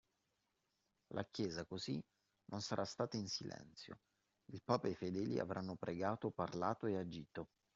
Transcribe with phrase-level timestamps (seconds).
[1.09, 2.03] La Chiesa così
[2.45, 3.99] non sarà stata in silenzio:
[4.45, 7.49] il Papa e i fedeli avranno pregato, parlato e agito